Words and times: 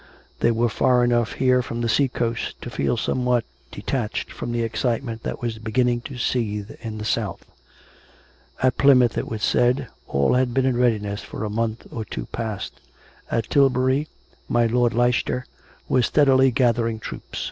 They 0.39 0.49
were 0.49 0.67
far 0.67 1.03
enough 1.03 1.33
here 1.33 1.61
from 1.61 1.81
the 1.81 1.87
sea 1.87 2.07
coast 2.07 2.59
to 2.63 2.71
feel 2.71 2.97
somewhat 2.97 3.45
detached 3.71 4.31
from 4.31 4.51
the 4.51 4.63
excitement 4.63 5.21
that 5.21 5.43
was 5.43 5.59
beginning 5.59 6.01
to 6.09 6.17
seethe 6.17 6.71
in 6.81 6.97
the 6.97 7.05
south. 7.05 7.45
At 8.63 8.79
Plymouth, 8.79 9.15
it 9.15 9.29
was 9.29 9.43
said, 9.43 9.89
all 10.07 10.33
had 10.33 10.55
been 10.55 10.65
in 10.65 10.75
readiness 10.75 11.21
for 11.21 11.43
a 11.45 11.51
month 11.51 11.85
or 11.91 12.03
two 12.03 12.25
past; 12.25 12.81
at 13.29 13.47
Tilbury, 13.51 14.07
my 14.49 14.65
lord 14.65 14.95
Leicester 14.95 15.45
was 15.87 16.07
steadily 16.07 16.49
gathering 16.49 16.97
troops. 16.97 17.39